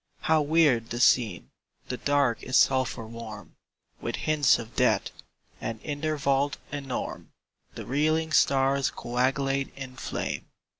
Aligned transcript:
How 0.21 0.41
weird 0.41 0.89
the 0.89 0.99
scene! 0.99 1.51
The 1.89 1.97
Dark 1.97 2.41
is 2.41 2.57
sulphur 2.57 3.05
warm 3.05 3.53
With 4.01 4.15
hints 4.15 4.57
of 4.57 4.75
death; 4.75 5.11
and 5.61 5.79
in 5.83 6.01
their 6.01 6.17
vault 6.17 6.57
enorme 6.71 7.29
The 7.75 7.85
reeling 7.85 8.31
stars 8.31 8.89
coagulate 8.89 9.71
in 9.77 9.95
flame. 9.97 10.47